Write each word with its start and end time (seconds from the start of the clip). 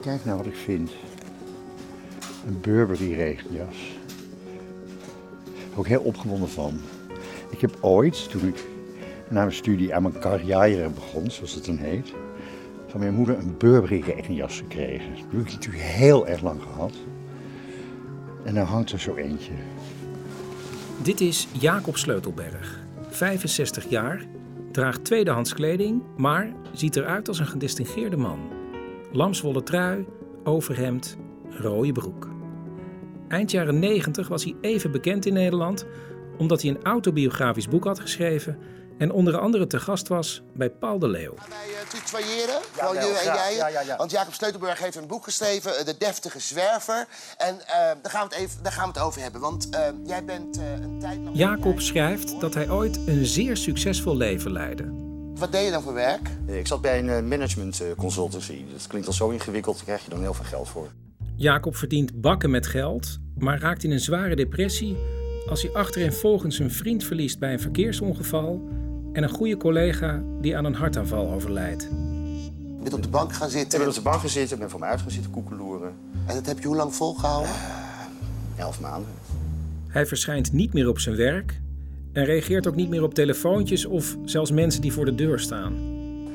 Kijk 0.00 0.24
nou 0.24 0.36
wat 0.36 0.46
ik 0.46 0.56
vind. 0.56 0.90
Een 2.46 2.60
Burberry 2.60 3.14
regenjas. 3.14 3.98
Ook 5.76 5.86
heel 5.86 6.00
opgewonden 6.00 6.48
van. 6.48 6.80
Ik 7.50 7.60
heb 7.60 7.76
ooit, 7.80 8.30
toen 8.30 8.48
ik 8.48 8.64
na 9.28 9.40
mijn 9.40 9.52
studie 9.52 9.94
aan 9.94 10.02
mijn 10.02 10.18
carrière 10.18 10.88
begon, 10.88 11.30
zoals 11.30 11.54
het 11.54 11.64
dan 11.64 11.76
heet, 11.76 12.12
van 12.86 13.00
mijn 13.00 13.14
moeder 13.14 13.38
een 13.38 13.54
Burberry 13.58 14.00
regenjas 14.00 14.58
gekregen. 14.58 15.10
Dat 15.14 15.24
heb 15.30 15.40
ik 15.40 15.52
natuurlijk 15.52 15.84
heel 15.84 16.26
erg 16.26 16.42
lang 16.42 16.62
gehad. 16.62 16.92
En 18.44 18.54
dan 18.54 18.66
hangt 18.66 18.92
er 18.92 19.00
zo 19.00 19.14
eentje. 19.14 19.52
Dit 21.02 21.20
is 21.20 21.48
Jacob 21.52 21.96
Sleutelberg, 21.96 22.78
65 23.08 23.88
jaar, 23.88 24.24
draagt 24.72 25.04
tweedehands 25.04 25.54
kleding, 25.54 26.02
maar 26.16 26.52
ziet 26.72 26.96
eruit 26.96 27.28
als 27.28 27.38
een 27.38 27.46
gedistingeerde 27.46 28.16
man. 28.16 28.59
Lamswolle 29.12 29.62
trui, 29.62 30.06
overhemd, 30.44 31.16
rode 31.50 31.92
broek. 31.92 32.28
Eind 33.28 33.50
jaren 33.50 33.78
90 33.78 34.28
was 34.28 34.44
hij 34.44 34.56
even 34.60 34.90
bekend 34.90 35.26
in 35.26 35.32
Nederland 35.32 35.86
omdat 36.38 36.62
hij 36.62 36.70
een 36.70 36.82
autobiografisch 36.82 37.68
boek 37.68 37.84
had 37.84 38.00
geschreven 38.00 38.58
en 38.98 39.12
onder 39.12 39.38
andere 39.38 39.66
te 39.66 39.80
gast 39.80 40.08
was 40.08 40.42
bij 40.54 40.70
Paul 40.70 40.98
de 40.98 41.08
Leeuw. 41.08 41.34
Gaan 41.36 41.48
wij 41.48 41.68
uh, 41.68 41.88
tutoyeren? 41.88 42.60
Vooral 42.70 42.94
jullie 42.94 43.16
en 43.16 43.24
jij? 43.24 43.54
Ja, 43.54 43.68
ja, 43.68 43.80
ja. 43.80 43.96
Want 43.96 44.10
Jacob 44.10 44.34
Sleutelburg 44.34 44.78
heeft 44.78 44.96
een 44.96 45.06
boek 45.06 45.24
geschreven, 45.24 45.78
eh, 45.78 45.84
De 45.84 45.96
Deftige 45.98 46.40
Zwerver. 46.40 47.06
En 47.36 47.60
eh, 47.60 47.74
daar, 47.74 48.10
gaan 48.10 48.28
we 48.28 48.34
het 48.34 48.44
even, 48.44 48.62
daar 48.62 48.72
gaan 48.72 48.92
we 48.92 48.98
het 48.98 49.06
over 49.06 49.22
hebben. 49.22 49.40
Want 49.40 49.68
eh, 49.70 49.80
jij 50.04 50.24
bent 50.24 50.58
eh, 50.58 50.72
een 50.72 50.98
tijd 51.00 51.18
lang... 51.18 51.36
Jacob 51.36 51.80
schrijft 51.80 52.40
dat 52.40 52.54
hij 52.54 52.70
ooit 52.70 52.96
een 53.06 53.26
zeer 53.26 53.56
succesvol 53.56 54.16
leven 54.16 54.52
leidde. 54.52 55.09
Wat 55.40 55.52
deed 55.52 55.64
je 55.64 55.70
dan 55.70 55.82
voor 55.82 55.94
werk? 55.94 56.28
Ik 56.46 56.66
zat 56.66 56.80
bij 56.80 56.98
een 56.98 57.08
eh, 57.08 57.22
management 57.22 57.80
eh, 57.80 57.86
consultancy. 57.96 58.64
Dat 58.72 58.86
klinkt 58.86 59.06
al 59.06 59.12
zo 59.12 59.28
ingewikkeld, 59.28 59.76
daar 59.76 59.84
krijg 59.84 60.04
je 60.04 60.10
dan 60.10 60.20
heel 60.20 60.34
veel 60.34 60.44
geld 60.44 60.68
voor. 60.68 60.88
Jacob 61.36 61.76
verdient 61.76 62.20
bakken 62.20 62.50
met 62.50 62.66
geld, 62.66 63.18
maar 63.38 63.60
raakt 63.60 63.84
in 63.84 63.90
een 63.90 64.00
zware 64.00 64.36
depressie 64.36 64.96
als 65.48 65.62
hij 65.62 65.72
achtereenvolgens 65.72 66.58
een 66.58 66.70
vriend 66.70 67.04
verliest 67.04 67.38
bij 67.38 67.52
een 67.52 67.60
verkeersongeval 67.60 68.68
en 69.12 69.22
een 69.22 69.28
goede 69.28 69.56
collega 69.56 70.22
die 70.40 70.56
aan 70.56 70.64
een 70.64 70.74
hartaanval 70.74 71.30
overlijdt. 71.32 71.82
Je 71.82 72.82
bent 72.82 72.94
op 72.94 73.02
de 73.02 73.08
bank 73.08 73.32
gaan 73.32 73.46
Ik 73.46 73.52
zitten. 73.52 73.78
ben 73.78 73.88
op 73.88 73.94
de 73.94 74.00
bank 74.02 74.20
gezeten, 74.20 74.58
ben 74.58 74.70
voor 74.70 74.80
me 74.80 74.86
uit 74.86 75.00
gaan 75.00 75.10
zitten 75.10 75.30
koekeloeren. 75.30 75.92
En 76.26 76.34
dat 76.34 76.46
heb 76.46 76.58
je 76.60 76.66
hoe 76.66 76.76
lang 76.76 76.94
volgehouden? 76.94 77.50
Elf 78.56 78.80
maanden. 78.80 79.10
Hij 79.88 80.06
verschijnt 80.06 80.52
niet 80.52 80.72
meer 80.72 80.88
op 80.88 80.98
zijn 80.98 81.16
werk 81.16 81.60
en 82.12 82.24
reageert 82.24 82.66
ook 82.66 82.74
niet 82.74 82.88
meer 82.88 83.02
op 83.02 83.14
telefoontjes 83.14 83.84
of 83.86 84.16
zelfs 84.24 84.50
mensen 84.50 84.80
die 84.80 84.92
voor 84.92 85.04
de 85.04 85.14
deur 85.14 85.38
staan. 85.40 85.74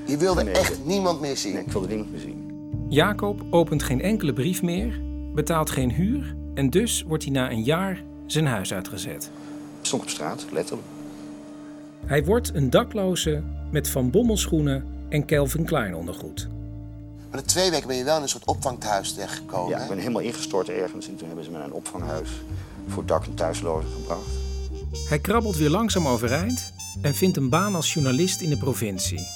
Je 0.05 0.17
wilde 0.17 0.43
Nee. 0.43 0.53
echt 0.53 0.85
niemand 0.85 1.21
meer 1.21 1.37
zien. 1.37 1.53
Nee, 1.53 1.63
ik 1.63 1.71
wilde 1.71 1.87
niemand 1.87 2.11
meer 2.11 2.19
zien. 2.19 2.43
Jacob 2.89 3.41
opent 3.49 3.83
geen 3.83 4.01
enkele 4.01 4.33
brief 4.33 4.61
meer, 4.61 5.01
betaalt 5.33 5.69
geen 5.69 5.91
huur 5.91 6.35
en 6.53 6.69
dus 6.69 7.03
wordt 7.07 7.23
hij 7.23 7.33
na 7.33 7.51
een 7.51 7.63
jaar 7.63 8.03
zijn 8.25 8.45
huis 8.45 8.73
uitgezet. 8.73 9.29
Ik 9.79 9.85
stond 9.85 10.01
op 10.01 10.09
straat, 10.09 10.45
letterlijk. 10.51 10.87
Hij 12.05 12.25
wordt 12.25 12.51
een 12.53 12.69
dakloze 12.69 13.41
met 13.71 13.89
Van 13.89 14.09
Bommel 14.09 14.37
schoenen 14.37 14.83
en 15.09 15.25
Calvin 15.25 15.65
Klein 15.65 15.95
ondergoed. 15.95 16.47
Maar 17.29 17.39
na 17.39 17.47
twee 17.47 17.69
weken 17.71 17.87
ben 17.87 17.97
je 17.97 18.03
wel 18.03 18.15
in 18.15 18.21
een 18.21 18.29
soort 18.29 18.45
opvangtehuis 18.45 19.13
terechtgekomen. 19.13 19.69
Ja, 19.77 19.81
ik 19.83 19.89
ben 19.89 19.97
helemaal 19.97 20.21
ingestort 20.21 20.69
ergens. 20.69 21.07
En 21.07 21.15
toen 21.15 21.27
hebben 21.27 21.45
ze 21.45 21.51
me 21.51 21.57
naar 21.57 21.65
een 21.65 21.73
opvanghuis 21.73 22.29
voor 22.87 23.05
dak- 23.05 23.25
en 23.25 23.33
thuislozen 23.33 23.89
gebracht. 23.91 24.27
Hij 25.03 25.19
krabbelt 25.19 25.57
weer 25.57 25.69
langzaam 25.69 26.07
overeind 26.07 26.73
en 27.01 27.13
vindt 27.13 27.37
een 27.37 27.49
baan 27.49 27.75
als 27.75 27.93
journalist 27.93 28.41
in 28.41 28.49
de 28.49 28.57
provincie. 28.57 29.27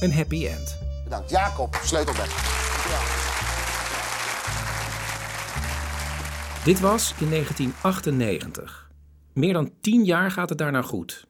Een 0.00 0.12
happy 0.12 0.46
end. 0.46 0.78
Bedankt. 1.04 1.30
Jacob 1.30 1.78
Sleutelberg. 1.84 2.58
Dit 6.64 6.80
was 6.80 7.14
in 7.20 7.30
1998. 7.30 8.90
Meer 9.32 9.52
dan 9.52 9.70
tien 9.80 10.04
jaar 10.04 10.30
gaat 10.30 10.48
het 10.48 10.58
daarna 10.58 10.82
goed. 10.82 11.26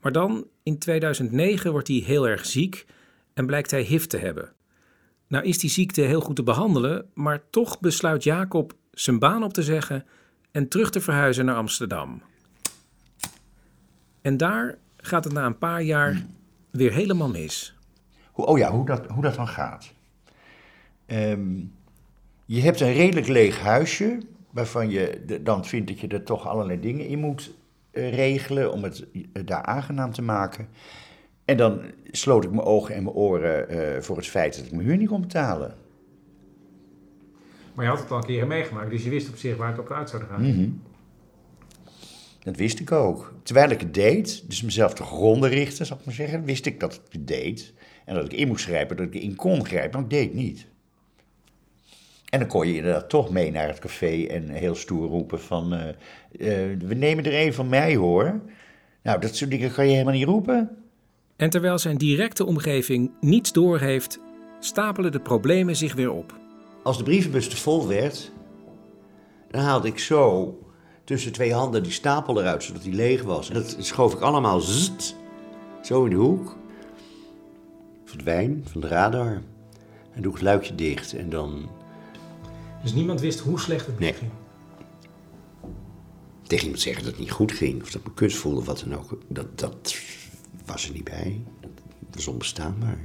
Maar 0.00 0.12
dan, 0.12 0.46
in 0.62 0.78
2009, 0.78 1.72
wordt 1.72 1.88
hij 1.88 1.96
heel 1.96 2.28
erg 2.28 2.46
ziek 2.46 2.86
en 3.34 3.46
blijkt 3.46 3.70
hij 3.70 3.82
HIV 3.82 4.04
te 4.04 4.16
hebben. 4.16 4.52
Nou 5.28 5.44
is 5.44 5.58
die 5.58 5.70
ziekte 5.70 6.00
heel 6.00 6.20
goed 6.20 6.36
te 6.36 6.42
behandelen, 6.42 7.06
maar 7.14 7.50
toch 7.50 7.80
besluit 7.80 8.22
Jacob 8.22 8.72
zijn 8.92 9.18
baan 9.18 9.42
op 9.42 9.52
te 9.52 9.62
zeggen 9.62 10.06
en 10.50 10.68
terug 10.68 10.90
te 10.90 11.00
verhuizen 11.00 11.44
naar 11.44 11.56
Amsterdam. 11.56 12.22
En 14.22 14.36
daar 14.36 14.78
gaat 14.96 15.24
het 15.24 15.32
na 15.32 15.46
een 15.46 15.58
paar 15.58 15.82
jaar 15.82 16.26
weer 16.70 16.92
helemaal 16.92 17.28
mis. 17.28 17.74
Hoe, 18.32 18.46
oh 18.46 18.58
ja, 18.58 18.70
hoe 18.70 18.86
dat, 18.86 19.06
hoe 19.06 19.22
dat 19.22 19.34
dan 19.34 19.48
gaat. 19.48 19.92
Ehm, 21.06 21.56
je 22.44 22.60
hebt 22.60 22.80
een 22.80 22.92
redelijk 22.92 23.26
leeg 23.28 23.60
huisje, 23.60 24.18
waarvan 24.50 24.90
je 24.90 25.22
de- 25.26 25.42
dan 25.42 25.64
vindt 25.64 25.88
dat 25.88 26.00
je 26.00 26.08
er 26.08 26.22
toch 26.22 26.46
allerlei 26.46 26.80
dingen 26.80 27.06
in 27.06 27.18
moet 27.18 27.58
eh, 27.90 28.14
regelen 28.14 28.72
om 28.72 28.82
het 28.82 29.06
daar 29.44 29.62
aangenaam 29.62 30.12
te 30.12 30.22
maken. 30.22 30.68
En 31.44 31.56
dan 31.56 31.80
sloot 32.10 32.44
ik 32.44 32.50
mijn 32.50 32.62
ogen 32.66 32.94
en 32.94 33.02
mijn 33.02 33.14
oren 33.14 33.68
eh, 33.68 34.02
voor 34.02 34.16
het 34.16 34.26
feit 34.26 34.56
dat 34.56 34.64
ik 34.66 34.72
mijn 34.72 34.86
huur 34.86 34.96
niet 34.96 35.08
kon 35.08 35.20
betalen. 35.20 35.74
Maar 37.74 37.84
je 37.84 37.90
had 37.90 38.00
het 38.00 38.10
al 38.10 38.16
een 38.16 38.24
keer 38.24 38.46
meegemaakt, 38.46 38.90
dus 38.90 39.04
je 39.04 39.10
wist 39.10 39.28
op 39.28 39.36
zich 39.36 39.56
waar 39.56 39.68
het 39.70 39.78
op 39.78 39.90
uit 39.90 40.10
zou 40.10 40.22
gaan. 40.22 40.44
Dat 42.42 42.56
wist 42.56 42.80
ik 42.80 42.92
ook. 42.92 43.34
Terwijl 43.42 43.70
ik 43.70 43.80
het 43.80 43.94
deed, 43.94 44.44
dus 44.48 44.62
mezelf 44.62 44.94
te 44.94 45.02
gronden 45.02 45.50
richtte, 45.50 45.84
zal 45.84 45.96
ik 45.96 46.04
maar 46.04 46.14
zeggen, 46.14 46.44
wist 46.44 46.66
ik 46.66 46.80
dat 46.80 46.94
ik 46.94 47.12
het 47.12 47.26
deed. 47.26 47.72
En 48.04 48.14
dat 48.14 48.24
ik 48.24 48.32
in 48.32 48.48
moest 48.48 48.64
grijpen, 48.64 48.96
dat 48.96 49.06
ik 49.06 49.14
in 49.14 49.36
kon 49.36 49.64
grijpen, 49.64 49.90
maar 49.92 50.02
ik 50.02 50.10
deed 50.10 50.24
het 50.24 50.34
niet. 50.34 50.66
En 52.28 52.38
dan 52.38 52.48
kon 52.48 52.68
je 52.68 52.76
inderdaad 52.76 53.08
toch 53.08 53.30
mee 53.30 53.50
naar 53.50 53.68
het 53.68 53.78
café 53.78 54.24
en 54.24 54.48
heel 54.48 54.74
stoer 54.74 55.08
roepen 55.08 55.40
van... 55.40 55.72
eh, 55.72 55.88
eh, 55.88 56.78
we 56.78 56.94
nemen 56.94 57.24
er 57.24 57.46
een 57.46 57.54
van 57.54 57.68
mij 57.68 57.96
hoor. 57.96 58.40
Nou, 59.02 59.20
dat 59.20 59.36
soort 59.36 59.50
dingen 59.50 59.72
kan 59.72 59.86
je 59.86 59.92
helemaal 59.92 60.14
niet 60.14 60.24
roepen. 60.24 60.70
En 61.36 61.50
terwijl 61.50 61.78
zijn 61.78 61.96
directe 61.96 62.44
omgeving 62.44 63.10
niets 63.20 63.52
doorheeft, 63.52 64.18
stapelen 64.60 65.12
de 65.12 65.20
problemen 65.20 65.76
zich 65.76 65.94
weer 65.94 66.12
op. 66.12 66.38
Als 66.82 66.98
de 66.98 67.04
brievenbus 67.04 67.48
te 67.48 67.56
vol 67.56 67.88
werd, 67.88 68.32
dan 69.50 69.60
haalde 69.60 69.88
ik 69.88 69.98
zo 69.98 70.58
tussen 71.10 71.32
twee 71.32 71.54
handen 71.54 71.82
die 71.82 71.92
stapel 71.92 72.40
eruit, 72.40 72.62
zodat 72.62 72.82
die 72.82 72.92
leeg 72.92 73.22
was. 73.22 73.48
En 73.48 73.54
dat 73.54 73.76
schoof 73.78 74.14
ik 74.14 74.20
allemaal 74.20 74.60
zzzt, 74.60 75.16
zo 75.82 76.04
in 76.04 76.10
de 76.10 76.16
hoek. 76.16 76.56
Verdwijn 78.04 78.64
van 78.70 78.80
de 78.80 78.88
radar. 78.88 79.42
En 80.12 80.22
doe 80.22 80.30
ik 80.32 80.38
het 80.38 80.42
luikje 80.46 80.74
dicht 80.74 81.14
en 81.14 81.30
dan 81.30 81.68
Dus 82.82 82.92
niemand 82.92 83.20
wist 83.20 83.40
hoe 83.40 83.60
slecht 83.60 83.86
het 83.86 83.98
Nee. 83.98 84.12
ging. 84.12 84.30
tegen 86.46 86.64
iemand 86.64 86.82
zeggen 86.82 87.02
dat 87.02 87.12
het 87.12 87.20
niet 87.20 87.30
goed 87.30 87.52
ging. 87.52 87.82
Of 87.82 87.90
dat 87.90 88.00
ik 88.00 88.06
me 88.06 88.14
kut 88.14 88.34
voelde 88.34 88.58
of 88.60 88.66
wat 88.66 88.84
dan 88.88 88.98
ook. 88.98 89.18
Dat, 89.28 89.58
dat 89.58 89.94
was 90.66 90.86
er 90.86 90.92
niet 90.92 91.04
bij. 91.04 91.40
Dat 91.98 92.14
was 92.14 92.26
onbestaanbaar. 92.26 92.98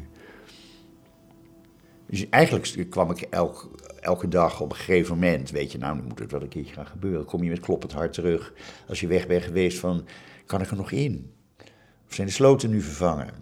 Dus 2.05 2.29
eigenlijk 2.29 2.89
kwam 2.89 3.11
ik 3.11 3.21
elk, 3.21 3.69
elke 4.05 4.27
dag 4.27 4.61
op 4.61 4.69
een 4.69 4.75
gegeven 4.75 5.13
moment, 5.13 5.51
weet 5.51 5.71
je, 5.71 5.77
nou, 5.77 5.95
nu 5.95 6.01
moet 6.01 6.19
het 6.19 6.31
wel 6.31 6.41
een 6.41 6.47
keertje 6.47 6.73
gaan 6.73 6.85
gebeuren. 6.85 7.25
Kom 7.25 7.43
je 7.43 7.49
met 7.49 7.59
kloppend 7.59 7.91
hart 7.91 8.13
terug 8.13 8.53
als 8.87 8.99
je 8.99 9.07
weg 9.07 9.27
bent 9.27 9.43
geweest 9.43 9.79
van, 9.79 10.05
kan 10.45 10.61
ik 10.61 10.69
er 10.69 10.77
nog 10.77 10.91
in? 10.91 11.33
Of 12.07 12.13
zijn 12.13 12.27
de 12.27 12.33
sloten 12.33 12.69
nu 12.69 12.81
vervangen? 12.81 13.33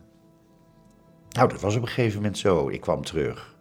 Nou, 1.29 1.49
dat 1.49 1.61
was 1.61 1.75
op 1.75 1.81
een 1.81 1.87
gegeven 1.87 2.15
moment 2.15 2.37
zo. 2.37 2.69
Ik 2.69 2.81
kwam 2.81 3.03
terug. 3.03 3.55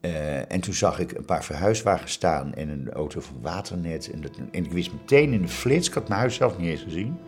Eh, 0.00 0.52
en 0.52 0.60
toen 0.60 0.74
zag 0.74 0.98
ik 0.98 1.12
een 1.12 1.24
paar 1.24 1.44
verhuiswagens 1.44 2.12
staan 2.12 2.54
en 2.54 2.68
een 2.68 2.90
auto 2.90 3.20
van 3.20 3.40
Waternet. 3.40 4.10
En, 4.10 4.22
en 4.50 4.64
ik 4.64 4.72
wist 4.72 4.92
meteen 4.92 5.32
in 5.32 5.42
de 5.42 5.48
flits, 5.48 5.88
ik 5.88 5.94
had 5.94 6.08
mijn 6.08 6.20
huis 6.20 6.34
zelf 6.34 6.58
niet 6.58 6.70
eens 6.70 6.82
gezien. 6.82 7.18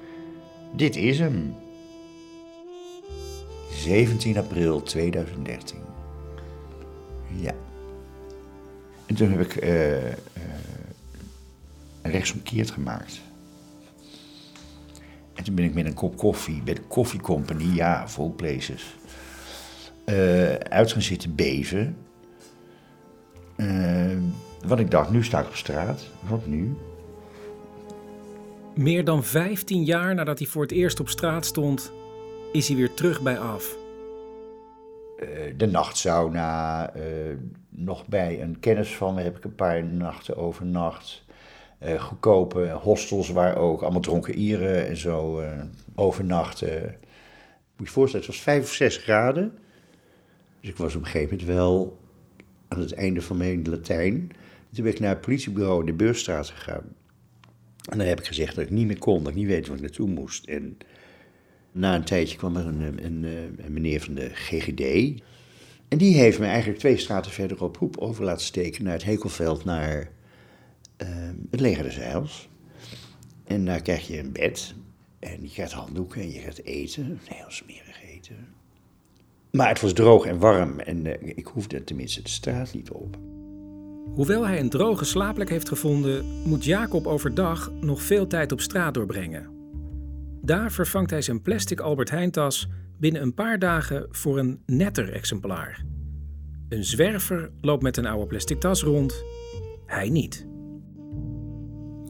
Dit 0.77 0.97
is 0.97 1.19
hem. 1.19 1.55
17 3.71 4.39
april 4.39 4.83
2013. 4.83 5.79
Ja. 7.37 7.55
En 9.07 9.15
toen 9.15 9.31
heb 9.31 9.41
ik 9.41 9.57
een 12.03 12.11
rechtsomkeerd 12.11 12.71
gemaakt. 12.71 13.21
En 15.35 15.45
toen 15.45 15.55
ben 15.55 15.65
ik 15.65 15.75
met 15.75 15.87
een 15.87 15.95
kop 15.95 16.17
koffie 16.17 16.63
bij 16.63 16.75
de 16.75 16.87
Coffee 16.89 17.21
Company, 17.21 17.75
ja, 17.75 18.03
of 18.05 18.19
all 18.19 18.31
places, 18.31 18.97
eh, 20.05 20.55
uit 20.55 20.93
gaan 20.93 21.03
zitten 21.03 21.35
beven. 21.35 21.97
Want 24.67 24.81
ik 24.81 24.91
dacht, 24.91 25.11
nu 25.11 25.25
sta 25.25 25.41
ik 25.41 25.47
op 25.47 25.55
straat. 25.55 26.11
Wat 26.29 26.47
nu? 26.47 26.77
Meer 28.75 29.05
dan 29.05 29.25
15 29.25 29.85
jaar 29.85 30.15
nadat 30.15 30.39
hij 30.39 30.49
voor 30.49 30.63
het 30.63 30.73
eerst 30.73 31.01
op 31.01 31.09
straat 31.09 31.47
stond, 31.47 31.93
is 32.53 32.69
hij 32.69 32.77
weer 32.77 32.95
terug 32.95 33.23
bij 33.23 33.39
af. 33.39 33.77
Eh, 35.25 35.53
de 35.57 35.67
nachtsauna. 35.67 36.93
eh 36.95 37.03
nog 37.77 38.07
bij 38.07 38.43
een 38.43 38.61
kennis 38.61 38.97
van 38.97 39.15
me 39.15 39.23
heb 39.23 39.37
ik 39.37 39.45
een 39.45 39.55
paar 39.55 39.85
nachten 39.85 40.37
overnacht. 40.37 41.25
Eh 41.79 42.03
goedkope 42.03 42.69
hostels 42.69 43.29
waar 43.29 43.57
ook 43.57 43.83
allemaal 43.83 44.01
dronken 44.01 44.35
Ieren 44.35 44.87
en 44.87 44.97
zo 44.97 45.43
overnachten. 45.95 46.97
Moet 47.77 47.87
je 47.87 47.93
voorstellen, 47.93 48.27
het 48.27 48.35
was 48.35 48.45
5 48.45 48.63
of 48.63 48.73
6 48.73 48.97
graden. 48.97 49.59
Dus 50.61 50.71
ik 50.71 50.77
was 50.77 50.95
op 50.95 51.01
een 51.01 51.07
gegeven 51.07 51.37
moment 51.37 51.57
wel 51.57 51.99
aan 52.69 52.81
het 52.81 52.95
einde 52.95 53.23
van 53.23 53.37
mijn 53.37 53.69
Latijn. 53.69 54.33
Toen 54.73 54.85
ben 54.85 54.93
ik 54.93 55.01
naar 55.01 55.11
het 55.11 55.21
politiebureau 55.21 55.81
in 55.81 55.87
de 55.87 55.93
Beurstraat 55.93 56.51
gegaan. 56.51 56.85
En 57.91 57.99
daar 57.99 58.07
heb 58.07 58.19
ik 58.19 58.27
gezegd 58.27 58.55
dat 58.55 58.65
ik 58.65 58.71
niet 58.71 58.87
meer 58.87 58.99
kon, 58.99 59.19
dat 59.19 59.29
ik 59.29 59.39
niet 59.39 59.47
weet 59.47 59.67
waar 59.67 59.77
ik 59.77 59.83
naartoe 59.83 60.09
moest. 60.09 60.45
En 60.45 60.79
na 61.75 61.95
een 61.95 62.05
tijdje 62.05 62.37
kwam 62.37 62.57
er 62.57 62.67
een, 62.67 63.05
een, 63.05 63.25
een 63.65 63.73
meneer 63.73 64.01
van 64.01 64.15
de 64.15 64.31
GGD. 64.33 65.23
En 65.89 65.99
die 65.99 66.17
heeft 66.17 66.39
me 66.39 66.47
eigenlijk 66.47 66.79
twee 66.79 66.97
straten 66.97 67.31
verderop 67.31 67.77
Hoep 67.77 67.97
over 67.99 68.25
laten 68.25 68.47
steken 68.47 68.85
naar 68.85 68.93
het 68.93 69.05
Hekelveld, 69.05 69.65
naar 69.65 70.11
uh, 71.03 71.09
het 71.51 71.61
leger 71.61 71.83
des. 71.85 72.49
En 73.45 73.65
daar 73.65 73.83
krijg 73.83 74.07
je 74.07 74.19
een 74.19 74.33
bed 74.33 74.75
en 75.19 75.43
je 75.43 75.49
gaat 75.49 75.73
handdoeken 75.73 76.21
en 76.21 76.33
je 76.33 76.41
gaat 76.41 76.59
eten, 76.59 77.21
heel 77.25 77.51
smerig 77.51 78.03
eten. 78.03 78.37
Maar 79.51 79.69
het 79.69 79.81
was 79.81 79.93
droog 79.93 80.27
en 80.27 80.39
warm 80.39 80.81
en 80.81 81.05
uh, 81.05 81.13
ik 81.21 81.47
hoefde 81.47 81.85
tenminste 81.85 82.23
de 82.23 82.29
straat 82.29 82.75
niet 82.75 82.91
op. 82.91 83.17
Hoewel 84.15 84.47
hij 84.47 84.61
een 84.61 84.71
droge 84.71 85.05
slaapplek 85.05 85.49
heeft 85.49 85.69
gevonden, 85.69 86.25
moet 86.45 86.65
Jacob 86.65 87.07
overdag 87.07 87.73
nog 87.81 88.03
veel 88.03 88.27
tijd 88.27 88.53
op 88.53 88.61
straat 88.61 88.95
doorbrengen. 88.95 89.64
Daar 90.45 90.73
vervangt 90.73 91.11
hij 91.11 91.23
zijn 91.23 91.43
plastic 91.43 91.81
Albert 91.81 92.11
Heijn-tas 92.11 92.69
binnen 92.99 93.23
een 93.23 93.35
paar 93.35 93.59
dagen 93.59 94.07
voor 94.11 94.39
een 94.39 94.63
netter 94.67 95.13
exemplaar. 95.13 95.85
Een 96.69 96.85
zwerver 96.85 97.51
loopt 97.61 97.83
met 97.83 97.97
een 97.97 98.07
oude 98.07 98.27
plastic 98.27 98.61
tas 98.61 98.83
rond, 98.83 99.25
hij 99.87 100.09
niet. 100.09 100.47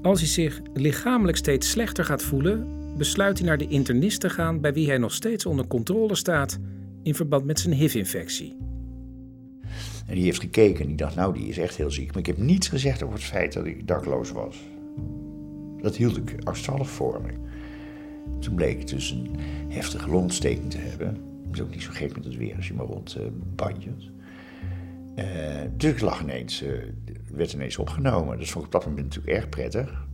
Als 0.03 0.21
hij 0.21 0.29
zich 0.29 0.61
lichamelijk 0.73 1.37
steeds 1.37 1.71
slechter 1.71 2.05
gaat 2.05 2.23
voelen, 2.23 2.69
besluit 2.97 3.39
hij 3.39 3.47
naar 3.47 3.59
de 3.59 3.69
internist 3.69 4.21
te 4.21 4.31
gaan 4.31 4.61
bij 4.61 4.73
wie 4.73 4.89
hij 4.89 4.99
nog 4.99 5.13
steeds 5.13 5.47
onder 5.47 5.67
controle 5.67 6.15
staat 6.15 6.59
in 7.03 7.15
verband 7.15 7.45
met 7.45 7.61
zijn 7.61 7.75
HIV-infectie. 7.75 8.57
En 10.07 10.15
die 10.15 10.25
heeft 10.25 10.41
gekeken 10.41 10.81
en 10.81 10.87
die 10.87 10.97
dacht, 10.97 11.15
nou, 11.15 11.35
die 11.35 11.49
is 11.49 11.59
echt 11.59 11.77
heel 11.77 11.91
ziek. 11.91 12.09
Maar 12.09 12.19
ik 12.19 12.27
heb 12.27 12.39
niets 12.39 12.69
gezegd 12.69 13.03
over 13.03 13.15
het 13.15 13.25
feit 13.25 13.53
dat 13.53 13.67
ik 13.67 13.87
dakloos 13.87 14.31
was. 14.31 14.57
Dat 15.81 15.97
hield 15.97 16.17
ik 16.17 16.35
afstallig 16.45 16.91
voor. 16.91 17.21
Toen 18.44 18.55
bleek 18.55 18.79
het 18.79 18.88
dus 18.88 19.11
een 19.11 19.37
heftige 19.69 20.11
longontsteking 20.11 20.70
te 20.70 20.79
hebben. 20.79 21.14
Dat 21.44 21.55
is 21.55 21.61
ook 21.61 21.70
niet 21.70 21.82
zo 21.82 21.91
gek 21.93 22.17
met 22.17 22.25
het 22.25 22.37
weer 22.37 22.56
als 22.56 22.69
je 22.69 22.75
maar 22.75 22.87
rond 22.87 23.17
uh, 23.20 23.26
bandjes. 23.55 24.11
Uh, 25.17 25.25
dus 25.76 25.93
ik 25.93 26.00
lag 26.00 26.23
ineens, 26.23 26.62
uh, 26.62 26.70
werd 27.32 27.52
ineens 27.52 27.76
opgenomen. 27.76 28.38
Dat 28.38 28.49
vond 28.49 28.67
ik 28.67 28.75
op 28.75 28.81
dat 28.81 28.91
moment 28.91 29.05
natuurlijk 29.05 29.37
erg 29.37 29.49
prettig. 29.49 30.06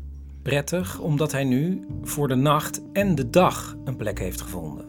Prettig 0.43 1.00
omdat 1.00 1.32
hij 1.32 1.44
nu 1.44 1.87
voor 2.03 2.29
de 2.29 2.35
nacht 2.35 2.82
en 2.93 3.15
de 3.15 3.31
dag 3.31 3.77
een 3.85 3.97
plek 3.97 4.19
heeft 4.19 4.41
gevonden. 4.41 4.85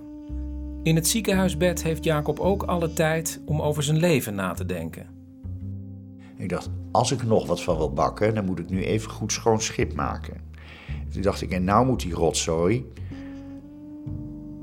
In 0.83 0.95
het 0.95 1.07
ziekenhuisbed 1.07 1.83
heeft 1.83 2.03
Jacob 2.03 2.39
ook 2.39 2.63
alle 2.63 2.93
tijd 2.93 3.41
om 3.45 3.61
over 3.61 3.83
zijn 3.83 3.97
leven 3.97 4.35
na 4.35 4.53
te 4.53 4.65
denken. 4.65 5.05
Ik 6.37 6.49
dacht, 6.49 6.69
als 6.91 7.11
ik 7.11 7.23
nog 7.23 7.47
wat 7.47 7.63
van 7.63 7.77
wil 7.77 7.93
bakken, 7.93 8.35
dan 8.35 8.45
moet 8.45 8.59
ik 8.59 8.69
nu 8.69 8.83
even 8.83 9.11
goed 9.11 9.31
schoon 9.31 9.61
schip 9.61 9.93
maken. 9.93 10.41
Toen 11.09 11.21
dacht 11.21 11.41
ik, 11.41 11.51
en 11.51 11.63
nou 11.63 11.85
moet 11.85 12.01
die 12.01 12.13
rotzooi, 12.13 12.85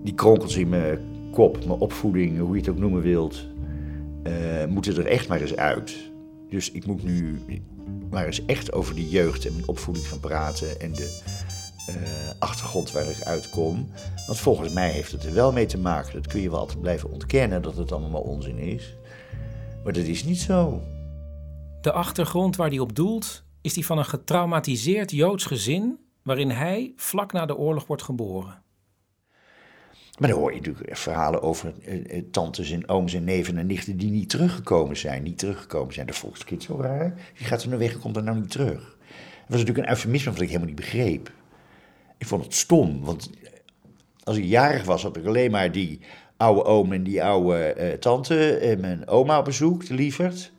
die 0.09 0.17
kronkels 0.17 0.57
in 0.57 0.69
mijn 0.69 0.99
kop, 1.31 1.65
mijn 1.67 1.79
opvoeding, 1.79 2.39
hoe 2.39 2.55
je 2.55 2.61
het 2.61 2.71
ook 2.71 2.79
noemen 2.79 3.03
wilt, 3.03 3.47
uh, 4.27 4.65
moeten 4.65 4.97
er 4.97 5.07
echt 5.07 5.29
maar 5.29 5.41
eens 5.41 5.57
uit. 5.57 6.11
Dus 6.51 6.71
ik 6.71 6.87
moet 6.87 7.03
nu 7.03 7.39
maar 8.11 8.27
eens 8.27 8.45
echt 8.45 8.73
over 8.73 8.95
die 8.95 9.09
jeugd 9.09 9.47
en 9.47 9.53
mijn 9.53 9.69
opvoeding 9.69 10.09
gaan 10.09 10.21
praten 10.21 10.81
en 10.81 10.93
de 10.93 11.21
uh, 11.89 11.95
achtergrond 12.39 12.93
waar 12.93 13.11
ik 13.11 13.23
uitkom. 13.23 13.89
Want 14.27 14.39
volgens 14.39 14.73
mij 14.73 14.91
heeft 14.91 15.13
het 15.13 15.25
er 15.25 15.35
wel 15.35 15.53
mee 15.53 15.67
te 15.67 15.79
maken. 15.79 16.13
Dat 16.13 16.27
kun 16.27 16.41
je 16.41 16.51
wel 16.51 16.59
altijd 16.59 16.81
blijven 16.81 17.11
ontkennen 17.11 17.63
dat 17.63 17.77
het 17.77 17.93
allemaal 17.93 18.23
onzin 18.23 18.59
is. 18.59 18.97
Maar 19.85 19.93
dat 19.93 20.05
is 20.05 20.25
niet 20.25 20.41
zo. 20.41 20.83
De 21.81 21.93
achtergrond 21.93 22.57
waar 22.57 22.69
hij 22.69 22.79
op 22.79 22.95
doelt 22.95 23.45
is 23.61 23.75
die 23.75 23.87
van 23.87 23.99
een 23.99 24.05
getraumatiseerd 24.05 25.11
Joods 25.11 25.45
gezin 25.45 25.99
waarin 26.23 26.51
hij 26.51 26.93
vlak 26.97 27.33
na 27.33 27.47
de 27.47 27.57
oorlog 27.57 27.87
wordt 27.87 28.03
geboren. 28.03 28.67
Maar 30.19 30.29
dan 30.29 30.39
hoor 30.39 30.53
je 30.53 30.59
natuurlijk 30.59 30.97
verhalen 30.97 31.43
over 31.43 31.73
uh, 31.87 32.23
tantes 32.31 32.71
en 32.71 32.89
ooms 32.89 33.15
en 33.15 33.25
neven 33.25 33.59
en 33.59 33.67
nichten 33.67 33.97
die 33.97 34.11
niet 34.11 34.29
teruggekomen 34.29 34.97
zijn. 34.97 35.23
Niet 35.23 35.39
teruggekomen 35.39 35.95
zijn. 35.95 36.07
De 36.07 36.13
volkskind 36.13 36.63
zo 36.63 36.81
raar. 36.81 37.15
Die 37.37 37.47
gaat 37.47 37.63
er 37.63 37.69
nou 37.69 37.81
weg 37.81 37.93
en 37.93 38.01
komt 38.01 38.17
er 38.17 38.23
nou 38.23 38.39
niet 38.41 38.51
terug. 38.51 38.97
Dat 39.09 39.57
was 39.57 39.59
natuurlijk 39.59 39.87
een 39.87 39.95
eufemisme 39.95 40.31
wat 40.31 40.41
ik 40.41 40.47
helemaal 40.47 40.69
niet 40.69 40.77
begreep. 40.77 41.33
Ik 42.19 42.27
vond 42.27 42.45
het 42.45 42.55
stom, 42.55 43.05
want 43.05 43.31
als 44.23 44.37
ik 44.37 44.45
jarig 44.45 44.85
was, 44.85 45.03
had 45.03 45.17
ik 45.17 45.27
alleen 45.27 45.51
maar 45.51 45.73
die 45.73 46.01
oude 46.37 46.65
oom 46.65 46.93
en 46.93 47.03
die 47.03 47.25
oude 47.25 47.97
tante 48.01 48.57
en 48.57 48.81
mijn 48.81 49.09
oma 49.09 49.39
op 49.39 49.45
bezoek, 49.45 49.87
de 49.87 49.95
lieverd. 49.95 50.53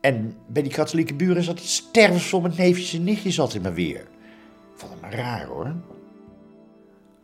En 0.00 0.36
bij 0.46 0.62
die 0.62 0.72
katholieke 0.72 1.14
buren 1.14 1.42
zat 1.42 1.58
het 1.58 1.68
stervensvol 1.68 2.40
met 2.40 2.56
neefjes 2.56 2.94
en 2.94 3.04
nichtjes 3.04 3.40
altijd 3.40 3.62
maar 3.62 3.74
weer. 3.74 4.00
Ik 4.00 4.06
vond 4.74 4.92
het 4.92 5.00
maar 5.00 5.14
raar 5.14 5.46
hoor. 5.46 5.74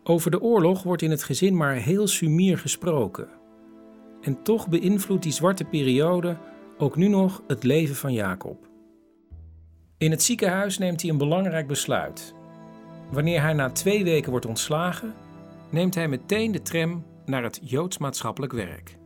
Over 0.07 0.31
de 0.31 0.41
oorlog 0.41 0.83
wordt 0.83 1.03
in 1.03 1.11
het 1.11 1.23
gezin 1.23 1.57
maar 1.57 1.75
heel 1.75 2.07
sumier 2.07 2.59
gesproken. 2.59 3.29
En 4.21 4.43
toch 4.43 4.69
beïnvloedt 4.69 5.23
die 5.23 5.33
zwarte 5.33 5.65
periode 5.65 6.37
ook 6.79 6.97
nu 6.97 7.09
nog 7.09 7.43
het 7.47 7.63
leven 7.63 7.95
van 7.95 8.13
Jacob. 8.13 8.69
In 9.99 10.11
het 10.11 10.23
ziekenhuis 10.23 10.79
neemt 10.79 11.03
hij 11.03 11.11
een 11.11 11.19
belangrijk 11.19 11.67
besluit. 11.67 12.35
Wanneer 13.11 13.41
hij 13.41 13.53
na 13.53 13.71
twee 13.71 14.05
weken 14.05 14.31
wordt 14.31 14.47
ontslagen, 14.47 15.15
neemt 15.71 15.95
hij 15.95 16.09
meteen 16.09 16.53
de 16.53 16.63
tram 16.63 17.05
naar 17.25 17.43
het 17.43 17.61
Joods 17.63 17.99
maatschappelijk 17.99 18.53
werk. 18.53 18.97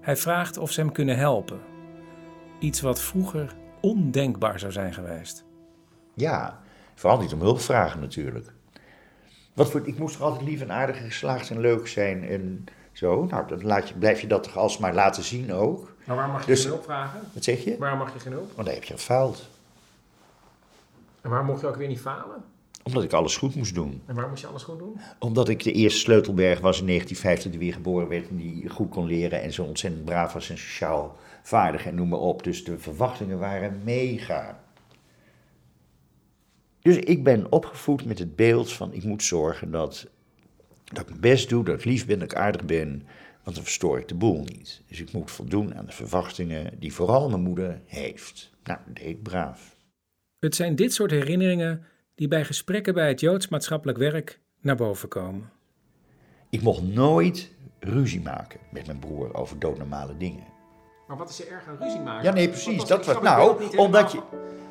Hij 0.00 0.16
vraagt 0.16 0.58
of 0.58 0.70
ze 0.70 0.80
hem 0.80 0.92
kunnen 0.92 1.16
helpen. 1.16 1.60
Iets 2.58 2.80
wat 2.80 3.00
vroeger 3.00 3.56
ondenkbaar 3.80 4.58
zou 4.58 4.72
zijn 4.72 4.94
geweest. 4.94 5.44
Ja, 6.14 6.60
vooral 6.94 7.20
niet 7.20 7.32
om 7.32 7.40
hulp 7.40 7.60
vragen 7.60 8.00
natuurlijk. 8.00 8.54
Wat 9.60 9.70
voor, 9.70 9.80
ik 9.84 9.98
moest 9.98 10.16
toch 10.16 10.26
altijd 10.26 10.48
lief 10.48 10.60
en 10.60 10.72
aardig 10.72 10.96
en 10.96 11.04
geslaagd 11.04 11.50
en 11.50 11.60
leuk 11.60 11.88
zijn 11.88 12.28
en 12.28 12.64
zo. 12.92 13.24
Nou, 13.24 13.48
dan 13.48 13.62
laat 13.64 13.88
je, 13.88 13.94
blijf 13.94 14.20
je 14.20 14.26
dat 14.26 14.42
toch 14.42 14.56
alsmaar 14.56 14.94
laten 14.94 15.24
zien 15.24 15.52
ook. 15.52 15.94
Maar 16.04 16.16
waar 16.16 16.28
mag 16.28 16.40
je 16.40 16.46
Dus- 16.46 16.60
geen 16.60 16.70
hulp 16.70 16.84
vragen? 16.84 17.20
Wat 17.32 17.44
zeg 17.44 17.64
je? 17.64 17.76
Waar 17.78 17.96
mag 17.96 18.12
je 18.12 18.18
geen 18.20 18.32
hulp? 18.32 18.52
Want 18.54 18.66
daar 18.66 18.74
heb 18.74 18.84
je 18.84 18.92
gefaald. 18.94 19.48
En 21.20 21.30
waar 21.30 21.44
mocht 21.44 21.60
je 21.60 21.66
ook 21.66 21.76
weer 21.76 21.88
niet 21.88 22.00
falen? 22.00 22.44
Omdat 22.82 23.02
ik 23.02 23.12
alles 23.12 23.36
goed 23.36 23.54
moest 23.54 23.74
doen. 23.74 24.02
En 24.06 24.14
waar 24.14 24.28
moest 24.28 24.40
je 24.40 24.46
alles 24.46 24.62
goed 24.62 24.78
doen? 24.78 25.00
Omdat 25.18 25.48
ik 25.48 25.62
de 25.62 25.72
eerste 25.72 25.98
Sleutelberg 26.00 26.60
was 26.60 26.80
in 26.80 26.86
1950 26.86 27.50
die 27.50 27.60
weer 27.60 27.72
geboren 27.72 28.08
werd 28.08 28.28
en 28.28 28.36
die 28.36 28.68
goed 28.68 28.90
kon 28.90 29.06
leren 29.06 29.42
en 29.42 29.52
zo 29.52 29.62
ontzettend 29.62 30.04
braaf 30.04 30.32
was 30.32 30.50
en 30.50 30.58
sociaal 30.58 31.16
vaardig 31.42 31.86
en 31.86 31.94
noem 31.94 32.08
maar 32.08 32.18
op. 32.18 32.42
Dus 32.44 32.64
de 32.64 32.78
verwachtingen 32.78 33.38
waren 33.38 33.80
mega. 33.84 34.60
Dus 36.82 36.96
ik 36.96 37.24
ben 37.24 37.52
opgevoed 37.52 38.04
met 38.04 38.18
het 38.18 38.36
beeld 38.36 38.72
van 38.72 38.92
ik 38.92 39.04
moet 39.04 39.22
zorgen 39.22 39.70
dat, 39.70 40.06
dat 40.84 41.00
ik 41.00 41.08
mijn 41.08 41.20
best 41.20 41.48
doe, 41.48 41.64
dat 41.64 41.78
ik 41.78 41.84
lief 41.84 42.06
ben, 42.06 42.18
dat 42.18 42.32
ik 42.32 42.38
aardig 42.38 42.64
ben, 42.64 42.88
want 43.44 43.56
dan 43.56 43.64
verstoor 43.64 43.98
ik 43.98 44.08
de 44.08 44.14
boel 44.14 44.40
niet. 44.42 44.82
Dus 44.86 45.00
ik 45.00 45.12
moet 45.12 45.30
voldoen 45.30 45.74
aan 45.74 45.86
de 45.86 45.92
verwachtingen 45.92 46.78
die 46.78 46.92
vooral 46.94 47.28
mijn 47.30 47.42
moeder 47.42 47.80
heeft. 47.86 48.50
Nou, 48.64 48.78
dat 48.86 48.96
deed 48.96 49.06
ik 49.06 49.22
braaf. 49.22 49.76
Het 50.38 50.54
zijn 50.54 50.76
dit 50.76 50.92
soort 50.92 51.10
herinneringen 51.10 51.84
die 52.14 52.28
bij 52.28 52.44
gesprekken 52.44 52.94
bij 52.94 53.08
het 53.08 53.20
Joods 53.20 53.48
maatschappelijk 53.48 53.98
werk 53.98 54.40
naar 54.60 54.76
boven 54.76 55.08
komen. 55.08 55.50
Ik 56.50 56.62
mocht 56.62 56.82
nooit 56.82 57.50
ruzie 57.80 58.20
maken 58.20 58.60
met 58.72 58.86
mijn 58.86 58.98
broer 58.98 59.34
over 59.34 59.58
doodnormale 59.58 60.16
dingen. 60.16 60.44
Maar 61.06 61.16
wat 61.16 61.30
is 61.30 61.40
er 61.40 61.52
erg 61.52 61.66
aan 61.68 61.76
ruzie 61.80 62.00
maken? 62.00 62.24
Ja, 62.24 62.32
nee, 62.32 62.48
precies. 62.48 62.76
was- 62.76 62.88
Dat 62.88 63.06
was, 63.06 63.22
nou, 63.22 63.76
omdat, 63.76 64.12
je, 64.12 64.20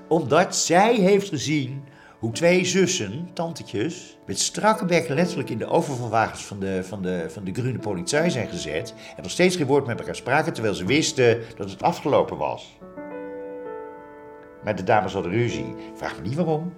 omdat 0.08 0.56
zij 0.56 0.96
heeft 0.96 1.30
gezien 1.30 1.84
hoe 2.20 2.32
twee 2.32 2.66
zussen, 2.66 3.30
tantetjes, 3.34 4.18
met 4.26 4.40
strakke 4.40 4.86
bek 4.86 5.10
letterlijk 5.10 5.50
in 5.50 5.58
de 5.58 5.68
overvalwagens 5.68 6.46
van 6.46 6.60
de, 6.60 6.84
van 6.84 7.02
de, 7.02 7.26
van 7.30 7.44
de 7.44 7.54
groene 7.54 7.80
politie 7.80 8.30
zijn 8.30 8.48
gezet. 8.48 8.94
En 9.16 9.22
nog 9.22 9.32
steeds 9.32 9.56
geen 9.56 9.66
woord 9.66 9.86
met 9.86 10.00
elkaar 10.00 10.16
spraken, 10.16 10.54
terwijl 10.54 10.76
ze 10.76 10.86
wisten 10.86 11.42
dat 11.58 11.70
het 11.70 11.82
afgelopen 11.82 12.38
was. 12.38 12.78
Maar 14.64 14.76
de 14.76 14.84
dames 14.84 15.14
hadden 15.14 15.32
ruzie. 15.32 15.76
Vraag 15.96 16.16
me 16.16 16.28
niet 16.28 16.36
waarom. 16.36 16.74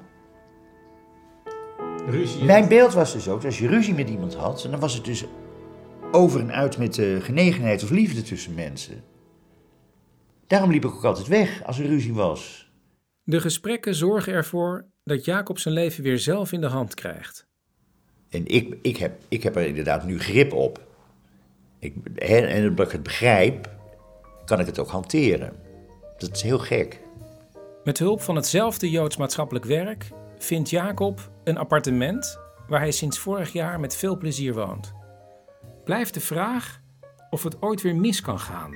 Ruzie. 2.07 2.43
Mijn 2.43 2.67
beeld 2.67 2.93
was 2.93 3.13
dus 3.13 3.27
ook, 3.27 3.35
dat 3.35 3.45
als 3.45 3.59
je 3.59 3.67
ruzie 3.67 3.93
met 3.93 4.09
iemand 4.09 4.35
had, 4.35 4.67
dan 4.71 4.79
was 4.79 4.93
het 4.93 5.05
dus 5.05 5.25
over 6.11 6.39
en 6.39 6.51
uit 6.51 6.77
met 6.77 6.93
de 6.93 7.17
genegenheid 7.21 7.83
of 7.83 7.89
liefde 7.89 8.21
tussen 8.21 8.53
mensen. 8.53 9.03
Daarom 10.47 10.71
liep 10.71 10.85
ik 10.85 10.93
ook 10.93 11.05
altijd 11.05 11.27
weg 11.27 11.63
als 11.63 11.79
er 11.79 11.85
ruzie 11.85 12.13
was. 12.13 12.71
De 13.23 13.41
gesprekken 13.41 13.95
zorgen 13.95 14.33
ervoor 14.33 14.90
dat 15.03 15.25
Jacob 15.25 15.59
zijn 15.59 15.73
leven 15.73 16.03
weer 16.03 16.19
zelf 16.19 16.51
in 16.51 16.61
de 16.61 16.67
hand 16.67 16.93
krijgt. 16.93 17.47
En 18.29 18.47
ik, 18.47 18.77
ik, 18.81 18.97
heb, 18.97 19.21
ik 19.27 19.43
heb 19.43 19.55
er 19.55 19.65
inderdaad 19.65 20.05
nu 20.05 20.19
grip 20.19 20.53
op. 20.53 20.81
Ik, 21.79 21.95
en 22.15 22.69
omdat 22.69 22.85
ik 22.85 22.91
het 22.91 23.03
begrijp, 23.03 23.69
kan 24.45 24.59
ik 24.59 24.65
het 24.65 24.79
ook 24.79 24.89
hanteren. 24.89 25.53
Dat 26.17 26.35
is 26.35 26.41
heel 26.41 26.59
gek. 26.59 26.99
Met 27.83 27.99
hulp 27.99 28.21
van 28.21 28.35
hetzelfde 28.35 28.89
Joods 28.89 29.17
maatschappelijk 29.17 29.65
werk 29.65 30.09
vindt 30.37 30.69
Jacob 30.69 31.31
een 31.43 31.57
appartement 31.57 32.39
waar 32.67 32.79
hij 32.79 32.91
sinds 32.91 33.19
vorig 33.19 33.53
jaar 33.53 33.79
met 33.79 33.95
veel 33.95 34.17
plezier 34.17 34.53
woont. 34.53 34.93
Blijft 35.83 36.13
de 36.13 36.19
vraag 36.19 36.81
of 37.29 37.43
het 37.43 37.61
ooit 37.61 37.81
weer 37.81 37.95
mis 37.95 38.21
kan 38.21 38.39
gaan. 38.39 38.73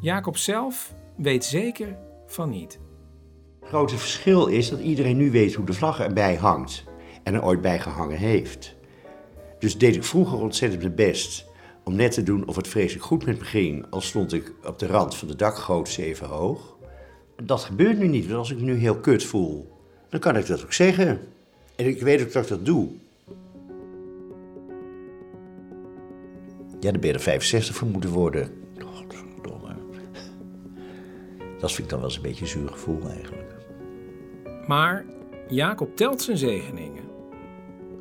Jacob 0.00 0.36
zelf 0.36 0.94
weet 1.16 1.44
zeker 1.44 1.98
van 2.26 2.50
niet. 2.50 2.78
Het 3.68 3.76
grote 3.76 3.98
verschil 3.98 4.46
is 4.46 4.68
dat 4.68 4.80
iedereen 4.80 5.16
nu 5.16 5.30
weet 5.30 5.54
hoe 5.54 5.66
de 5.66 5.72
vlag 5.72 6.00
erbij 6.00 6.36
hangt. 6.36 6.84
En 7.22 7.34
er 7.34 7.44
ooit 7.44 7.60
bij 7.60 7.78
gehangen 7.80 8.16
heeft. 8.16 8.74
Dus 9.58 9.78
deed 9.78 9.96
ik 9.96 10.04
vroeger 10.04 10.38
ontzettend 10.38 10.82
mijn 10.82 10.94
best 10.94 11.44
om 11.84 11.94
net 11.94 12.12
te 12.12 12.22
doen 12.22 12.46
of 12.46 12.56
het 12.56 12.68
vreselijk 12.68 13.04
goed 13.04 13.26
met 13.26 13.38
me 13.38 13.44
ging. 13.44 13.86
Al 13.90 14.00
stond 14.00 14.32
ik 14.32 14.52
op 14.64 14.78
de 14.78 14.86
rand 14.86 15.16
van 15.16 15.28
de 15.28 15.36
dakgoot 15.36 15.88
zeven 15.88 16.26
hoog. 16.26 16.76
Dat 17.42 17.60
gebeurt 17.60 17.98
nu 17.98 18.06
niet, 18.06 18.26
want 18.26 18.38
als 18.38 18.50
ik 18.50 18.58
me 18.58 18.64
nu 18.64 18.74
heel 18.74 18.96
kut 19.00 19.24
voel, 19.24 19.72
dan 20.08 20.20
kan 20.20 20.36
ik 20.36 20.46
dat 20.46 20.62
ook 20.62 20.72
zeggen. 20.72 21.20
En 21.76 21.86
ik 21.86 22.02
weet 22.02 22.22
ook 22.22 22.32
dat 22.32 22.42
ik 22.42 22.48
dat 22.48 22.64
doe. 22.64 22.88
Ja, 26.80 26.90
dan 26.90 27.00
ben 27.00 27.08
je 27.08 27.14
er 27.14 27.20
65 27.20 27.74
voor 27.76 27.88
moeten 27.88 28.10
worden. 28.10 28.50
Godverdomme. 28.78 29.74
Dat 31.58 31.72
vind 31.72 31.82
ik 31.82 31.88
dan 31.88 31.98
wel 31.98 32.08
eens 32.08 32.16
een 32.16 32.22
beetje 32.22 32.44
een 32.44 32.50
zuur 32.50 32.68
gevoel 32.68 33.08
eigenlijk. 33.10 33.57
Maar 34.68 35.04
Jacob 35.48 35.96
telt 35.96 36.22
zijn 36.22 36.36
zegeningen. 36.36 37.04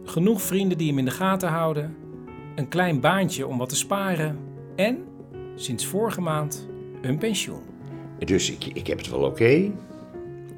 Genoeg 0.04 0.42
vrienden 0.42 0.78
die 0.78 0.88
hem 0.88 0.98
in 0.98 1.06
de 1.06 1.12
gaten 1.12 1.50
houden, 1.50 1.96
een 2.56 2.68
klein 2.68 3.00
baantje 3.00 3.48
om 3.48 3.58
wat 3.58 3.70
te 3.70 3.76
sparen 3.76 4.38
en, 4.76 5.04
sinds 5.56 5.86
vorige 5.86 6.22
maand, 6.22 6.68
een 7.02 7.18
pensioen. 7.18 7.62
Dus 8.20 8.52
ik, 8.52 8.66
ik 8.66 8.88
heb 8.88 8.98
het 8.98 9.10
wel 9.10 9.24
oké. 9.24 9.72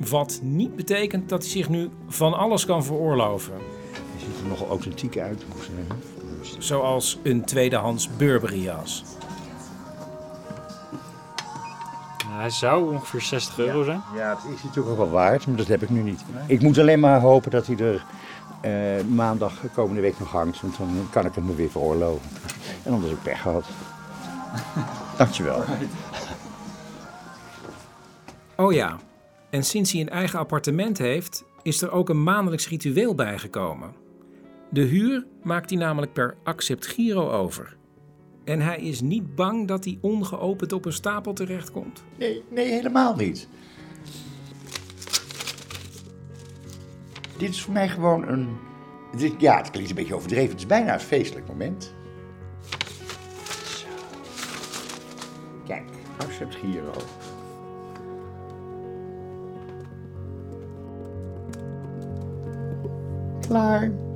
Wat 0.09 0.39
niet 0.43 0.75
betekent 0.75 1.29
dat 1.29 1.41
hij 1.41 1.51
zich 1.51 1.69
nu 1.69 1.89
van 2.07 2.33
alles 2.33 2.65
kan 2.65 2.83
veroorloven. 2.83 3.53
Je 4.17 4.25
ziet 4.25 4.41
er 4.41 4.47
nogal 4.47 4.67
authentiek 4.67 5.17
uit, 5.17 5.45
moet 5.47 5.57
ik 5.57 5.63
zeggen. 5.63 6.61
Zoals 6.61 7.19
een 7.23 7.45
tweedehands 7.45 8.09
Burberry 8.17 8.69
hij 12.39 12.49
zou 12.49 12.93
ongeveer 12.93 13.21
60 13.21 13.57
euro 13.57 13.83
zijn. 13.83 14.01
Ja, 14.15 14.29
het 14.29 14.55
is 14.55 14.63
natuurlijk 14.63 14.89
ook 14.89 14.97
wel 14.97 15.09
waard, 15.09 15.47
maar 15.47 15.55
dat 15.57 15.67
heb 15.67 15.81
ik 15.81 15.89
nu 15.89 16.01
niet. 16.01 16.23
Ik 16.47 16.61
moet 16.61 16.77
alleen 16.77 16.99
maar 16.99 17.19
hopen 17.19 17.51
dat 17.51 17.67
hij 17.67 17.77
er 17.77 18.05
eh, 18.61 19.05
maandag 19.05 19.53
komende 19.73 20.01
week 20.01 20.19
nog 20.19 20.31
hangt, 20.31 20.61
want 20.61 20.77
dan 20.77 21.07
kan 21.09 21.25
ik 21.25 21.35
het 21.35 21.43
me 21.43 21.55
weer 21.55 21.69
veroorloven. 21.69 22.29
En 22.83 22.91
anders 22.93 23.09
heb 23.11 23.17
ik 23.17 23.23
pech 23.23 23.41
gehad. 23.41 23.65
Dankjewel. 25.17 25.63
Oh 28.55 28.73
ja, 28.73 28.97
en 29.49 29.63
sinds 29.63 29.91
hij 29.91 30.01
een 30.01 30.09
eigen 30.09 30.39
appartement 30.39 30.97
heeft, 30.97 31.43
is 31.61 31.81
er 31.81 31.91
ook 31.91 32.09
een 32.09 32.23
maandelijks 32.23 32.69
ritueel 32.69 33.15
bijgekomen. 33.15 33.93
De 34.69 34.81
huur 34.81 35.25
maakt 35.43 35.69
hij 35.69 35.79
namelijk 35.79 36.13
per 36.13 36.35
accept 36.43 36.87
giro 36.87 37.31
over. 37.31 37.77
En 38.49 38.61
hij 38.61 38.77
is 38.77 39.01
niet 39.01 39.35
bang 39.35 39.67
dat 39.67 39.83
hij 39.85 39.97
ongeopend 40.01 40.73
op 40.73 40.85
een 40.85 40.93
stapel 40.93 41.33
terechtkomt. 41.33 42.03
Nee, 42.17 42.43
nee, 42.49 42.71
helemaal 42.71 43.15
niet. 43.15 43.47
Dit 47.37 47.49
is 47.49 47.61
voor 47.61 47.73
mij 47.73 47.89
gewoon 47.89 48.27
een. 48.27 48.47
Dit, 49.17 49.33
ja, 49.37 49.57
het 49.57 49.69
klinkt 49.69 49.89
een 49.89 49.95
beetje 49.95 50.15
overdreven. 50.15 50.49
Het 50.49 50.59
is 50.59 50.65
bijna 50.65 50.93
een 50.93 50.99
feestelijk 50.99 51.47
moment. 51.47 51.93
Zo. 53.63 53.87
Kijk, 55.65 55.83
Accept 56.17 56.55
Giro. 56.55 56.93
Klaar. 63.47 64.08